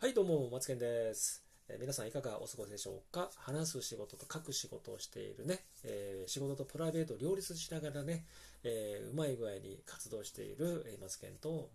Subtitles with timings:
[0.00, 1.42] はい、どうも、マツケンです。
[1.68, 3.30] え皆さんいかがお過ごしでしょうか？
[3.36, 8.26] 話す仕事と書く仕事をしているね、えー仕事とプライベートを両立しながらね、
[8.64, 11.70] えーうまい具合に活動している、えマツケンと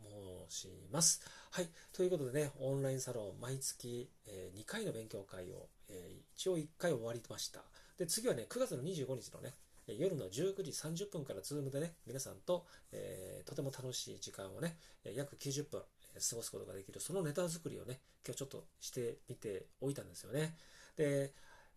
[0.50, 1.22] 申します。
[1.50, 7.64] はい、ということでね、オンラインサロン毎月、え2回の勉強会を、え一応1回終わりました。
[7.98, 9.56] で、次はね、9月の25日のね、
[9.88, 15.82] 夜の19時30分からズームでね、皆さんと、えとても楽しい時間をね、約90分、
[16.20, 20.56] 過ごすことができる、そのネタ作りをね、今日ちょっとしてみておいたんですよね。
[20.96, 21.34] で、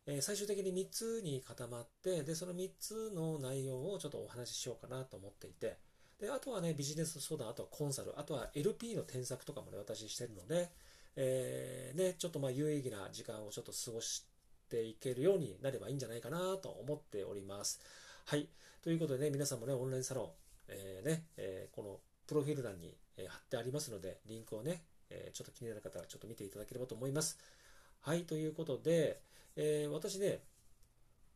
[0.07, 5.79] えー最終的に3つに固まって、で、その3つの内容をちょっとお話ししようかなと思っていて、
[6.19, 10.71] で、あとはね、ビジネス相談、あとはコンサル、あとは LP の添削とかもね、私してるので、
[11.15, 14.25] えーね、ちょっとまあ有意義な時間をちょっと過ごし
[14.69, 17.81] ていけるようになればいいんじゃないかなと思っております。
[18.27, 18.49] はい。
[18.83, 20.29] ということでね、皆さんもね、オンラインサロン、
[20.69, 22.01] えーね、えーこの
[22.33, 27.39] プロフィール欄に、え貼ってありますので、リンクをね、えちょっと気になる方はちょっと見ていただければと思います。
[28.01, 29.21] はい、ということで、
[29.55, 30.41] えー私ね、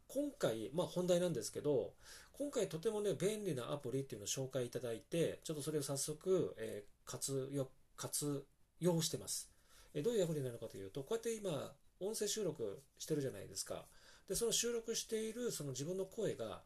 [0.09, 1.93] 今回、まあ本題なんですけど、
[2.33, 8.47] 今回とてもね、便利なアプリっていうのを紹介いただいて、ちょっとそれを早速、えー活用、活
[8.81, 9.51] 用してます。
[9.93, 13.85] えーどういうアプリなのかというと、こうやって今、音声収録してるじゃないですか。
[14.29, 16.63] で、その収録しているその自分の声が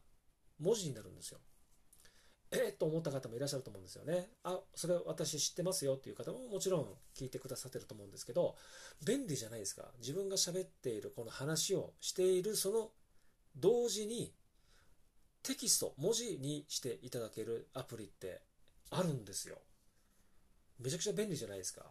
[0.59, 1.39] 文字になるんですよ。
[2.53, 4.29] えー、と思った方もいらっしゃると思うんですよね。
[4.43, 8.55] あ、それ私知ってますよっていう方ももちろん聞いてくださってると思うんですけど、
[9.05, 9.85] 便利じゃないですか。
[9.99, 12.89] 自分が喋っているこの話をしているその
[13.55, 14.33] 同時に
[15.43, 18.41] テキスト、文字にしていただけるアプリって
[18.89, 19.57] あるんですよ。
[20.79, 21.85] めちゃくちゃ便利じゃないですか。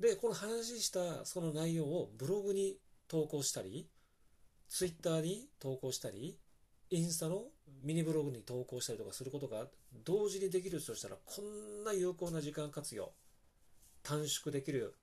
[0.00, 3.88] で、この話したその内容をブログに投稿したり、
[4.68, 6.38] ツイッターに投稿したり、
[6.94, 7.42] インスタの
[7.82, 9.66] ミニブログに投稿したりとかすることが
[10.04, 13.12] 同時にできるとしたら、こんな有効な時間活用、
[14.04, 14.94] 短縮できる、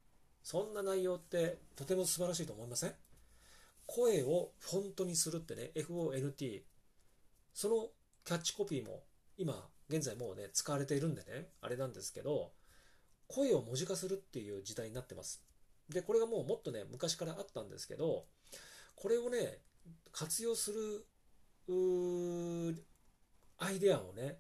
[0.42, 2.94] そんな内容ってとても素晴らしいと思いません？
[3.86, 6.62] 声をフォントにするってね、FONT、
[7.54, 7.90] その
[8.24, 9.04] キャッチコピーも
[9.38, 12.54] 今現在もうね、使われているんでね、あれなんですけど、
[13.28, 15.44] 声を文字化するっていう時代になってます。
[15.90, 18.24] で、これがもうもっとね、昔からあったんですけど、
[18.96, 19.60] これをね、
[20.14, 21.06] 活用する
[23.58, 24.38] アイデアをね、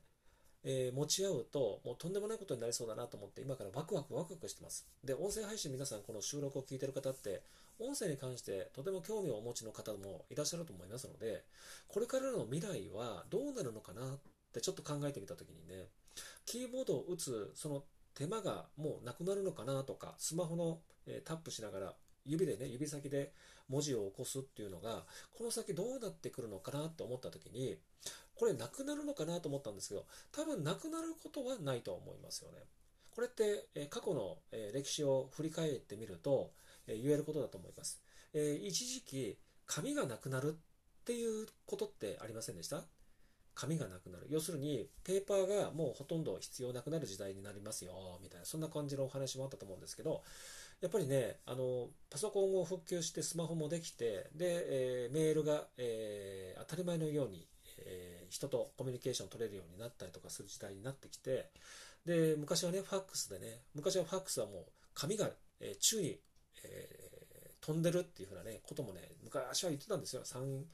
[0.64, 4.88] えー持ち合うと、もうとんでもないことになりそうだなと思って、今からワクワクワクワクしてます。
[5.03, 7.41] で、音声配信皆さんこの収録を聞いてる方って、
[7.80, 11.44] 音声に関してとても興味をお持ちの方もいらっしゃると思いますので、
[11.88, 14.20] これからの未来はどうなるのかなっ
[14.53, 15.88] てちょっと考えてみたときにね、
[16.46, 17.84] キーボードを打つその
[18.14, 21.94] 手間がもうなくなるのかなとか、スマホの、えータップしながら
[22.26, 23.32] 指でね、指先で
[23.70, 25.06] 文字を起こすっていうのが、
[25.38, 27.78] この先どうなってくるのかなと思ったときに、
[28.36, 32.58] これなくなるのかなと思ったんですけど、多分なくなることはないと思いますよね。
[33.12, 36.52] これって、えー過去の、えー歴史を振り返ってみると、
[36.88, 38.02] えー言えることだと思います。
[38.34, 42.84] えー一時期、紙がなくなるっていうことってありませんでした？
[43.53, 44.28] 紙がなくなる。
[44.30, 50.24] 要するに、ペーパーがもうほとんど必要なくなる時代になりますよ、みたいな、そんな感じのお話もあったと思うんですけど、
[50.81, 57.47] やっぱりね、あの、パソコンを復旧してスマホもできて、で、えーメールが、えー当たり前のように、
[57.86, 61.50] えー人とコミュニケーションを取れるようになったりとかする時代になってきて、
[62.06, 64.66] で、昔はね、ファックスでね、昔はファックスはもう
[64.96, 66.20] 紙が、えー宙に、
[66.64, 67.12] えー
[67.62, 70.24] 飛んでるっていうふうなね、こともね、昔は言ってたんですよ。
[70.25, 70.66] 3、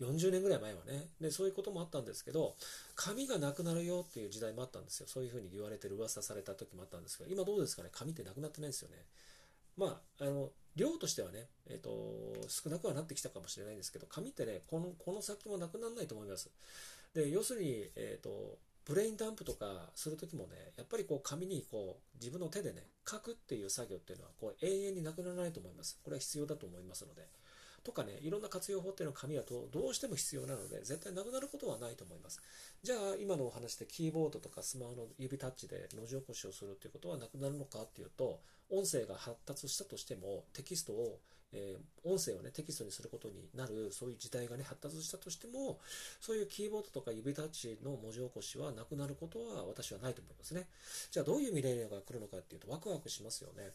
[0.00, 1.08] 40年ぐらい前はね。
[1.20, 2.56] で、そういうこともあったんですけど、
[2.94, 5.06] 紙がなくなるよっていう時代もあったんですよ。
[5.06, 7.90] そういうふうに言われてる噂された時もあったんですけど、今どうですかね？
[7.92, 9.04] 紙ってなくなってないですよね。
[9.80, 11.90] まあ、あの、量としてはね、えっ、と、
[12.48, 16.50] 少なくはなってきたかもしれないんですけど、紙ってね、この、この先もなくならないと思います。
[17.14, 25.98] で、要するに、えっ、と、ブレインダンプとかするときもね、やっぱりこう紙にこう自分の手でね、書くっていう作業っていうのはこう永遠になくならないと思います。
[26.02, 27.28] これは必要だと思いますので。
[27.82, 32.40] とかね、いろんな活用法っていうのは紙はどうしても必要なので、絶対なくなることはないと思います。
[32.82, 41.18] じゃあ、今のお話でキーボードとかスマホの指タッチで文字起こしをするっていうことはなくなるのかっていうと、音声が発達したとしても、テキストを、
[41.52, 45.78] えー音声をね、テキストにすることになる、そういう時代がね、発達したとしても、
[46.20, 50.66] そういうキーボードとか指タッチの文字起こしはなくなることは私はないと思いますね。
[51.10, 53.72] じゃあどういう未来が来るのかっていうとワクワクしますよね。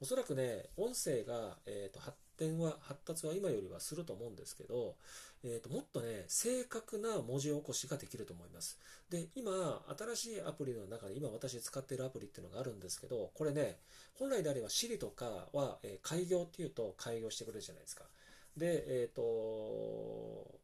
[0.00, 4.94] おそらくね、音声が、えー、と発展は、発達は今よりはすると思うんですけど、
[5.42, 8.78] えー、ともっとね、正確な文字起こしができると思います。
[9.10, 13.78] で、今、新しいアプリの中で、今私使っているアプリっていうのがあるんですけど、これね、
[14.14, 18.04] 本来であれば Siri とかは、えー開業っていうと開業してくれるじゃないですか。
[18.56, 20.60] で、えっ、と、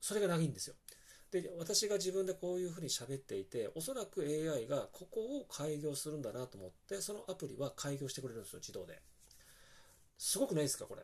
[0.00, 0.74] それがないんですよ。
[1.30, 9.00] で、私が自分でこういうふうに喋っていて、おそらく AI がここを開業するんだなと思って、そのアプリは開業してくれるんですよ、自動で。
[10.18, 11.02] すごくないですか、これ。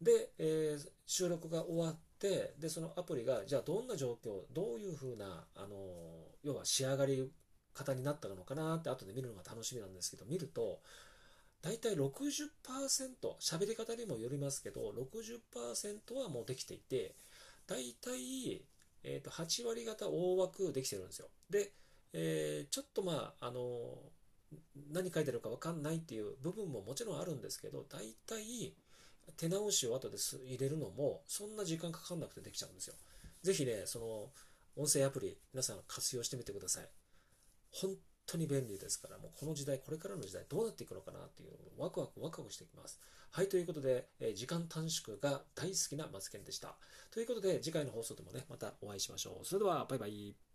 [0.00, 5.76] で、えー、収録が終わって、で、そのアプリが、じゃあどんな状況、どういうふうな、あの、
[6.42, 7.30] 要は仕上がり
[7.74, 10.80] 方になったのかなって後で見るのが楽しみなんですけど、見ると、
[11.60, 12.48] 大体60%、
[13.40, 17.16] 喋り方にもよりますけど、60%はもうできていて、
[17.66, 18.64] 大体、
[19.04, 21.28] えー、と8割方大枠できてるんですよ。
[21.50, 21.72] で、
[22.12, 23.98] えー、ちょっとまあ、あの
[24.90, 28.74] 何書いてるか分かんないっていう部分ももちろんあるんですけど、大体
[29.36, 32.94] 手直しを後です入れるのもそんな時間かかんなくてできちゃうんですよ。
[33.42, 34.30] ぜひね、その
[34.76, 36.88] 音声アプリ皆さん活用してみてください。
[37.70, 37.96] 本
[38.28, 43.00] 当に便利ですから、もうこの時代、これからの時代どうなっていくのかなっていうワクワクワクワクしてきます。
[43.30, 46.76] はい、ということで、え時間短縮が大好きなマツケンでした。
[47.10, 49.46] ということで、次回の放送でもね、またお会いしましょう。
[49.46, 50.47] それでは、バイバイ。